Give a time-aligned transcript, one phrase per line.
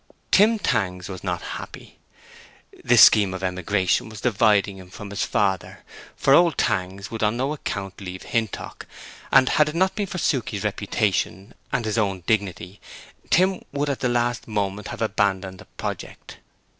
[0.31, 1.99] Tim Tangs was not happy.
[2.83, 7.53] This scheme of emigration was dividing him from his father—for old Tangs would on no
[7.53, 12.81] account leave Hintock—and had it not been for Suke's reputation and his own dignity,
[13.29, 16.37] Tim would at the last moment have abandoned the project.